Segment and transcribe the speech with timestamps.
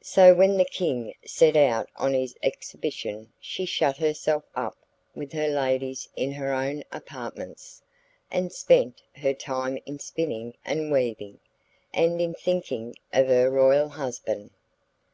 [0.00, 4.74] So when the King set out on his expedition she shut herself up
[5.14, 7.82] with her ladies in her own apartments,
[8.30, 11.40] and spent her time in spinning and weaving,
[11.92, 14.48] and in thinking of her royal husband.